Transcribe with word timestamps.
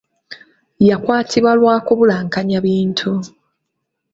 Yakwatibwa 0.89 1.51
lwa 1.59 1.75
kubulankanya 1.85 2.57
bintu. 2.65 3.11